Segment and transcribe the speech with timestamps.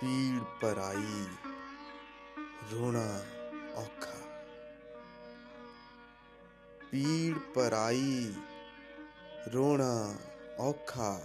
[0.00, 1.26] ਪੀੜ ਪਰਾਈ
[2.72, 3.22] ਰੋਣਾ
[3.74, 4.44] ਔਖਾ।
[6.90, 8.34] ਪੀੜ ਪਰਾਈ
[9.54, 10.14] ਰੋਣਾ
[10.58, 11.22] ਔਖਾ।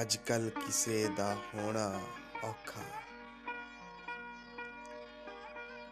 [0.00, 2.00] ਅੱਜ ਕੱਲ ਕਿਸੇ ਦਾ ਹੋਣਾ
[2.44, 2.82] ਔਖਾ।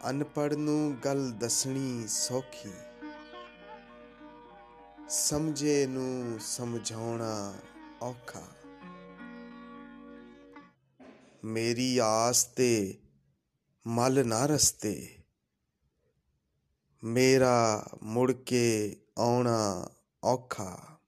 [0.09, 2.73] ਅਨਪੜ ਨੂੰ ਗੱਲ ਦੱਸਣੀ ਸੌਖੀ।
[5.09, 7.53] ਸਮਝੇ ਨੂੰ ਸਮਝਾਉਣਾ
[8.01, 8.46] ਔਖਾ।
[11.43, 12.99] ਮੇਰੀ ਆਸ ਤੇ
[13.87, 15.17] ਮਲ ਨਾ ਰਸਤੇ।
[17.03, 19.89] ਮੇਰਾ ਮੁੜ ਕੇ ਆਉਣਾ
[20.23, 20.99] ਔਖਾ।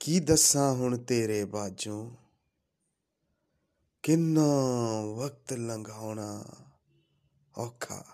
[0.00, 2.10] ਕੀ ਦੱਸਾਂ ਹੁਣ ਤੇਰੇ ਬਾਝੋਂ?
[4.02, 4.42] ਕਿੰਨਾ
[5.16, 6.44] ਵਕਤ ਲੰਘਾਉਣਾ
[7.58, 8.04] ਔਖਾ।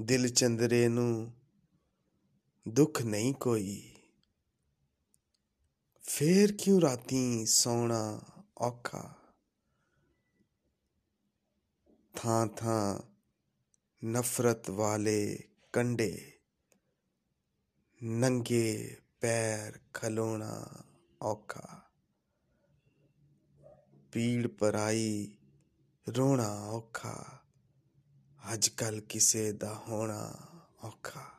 [0.00, 1.32] ਦਿਲ ਚੰਦਰੇ ਨੂੰ
[2.68, 3.97] ਦੁੱਖ ਨਹੀਂ ਕੋਈ।
[6.18, 8.20] ਫੇਰ ਕਿਉਂ ਰਾਤੀ ਸੌਣਾ
[8.58, 9.14] ਔਖਾ?
[12.16, 13.00] ਥਾਂ ਥਾਂ
[14.04, 15.38] ਨਫ਼ਰਤ ਵਾਲੇ
[15.72, 16.38] ਕੰਡੇ
[18.02, 20.66] ਨੰਗੇ ਪੈਰ ਖਲੋਣਾ
[21.22, 21.82] ਔਖਾ।
[24.12, 25.36] ਪੀੜ ਪਰਾਈ
[26.08, 27.40] ਰੋਣਾ ਔਖਾ।
[28.52, 30.34] ਅੱਜ ਕੱਲ ਕਿਸੇ ਦਾ ਹੋਣਾ
[30.84, 31.37] ਔਖਾ।